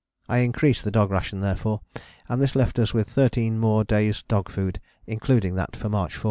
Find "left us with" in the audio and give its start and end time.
2.55-3.07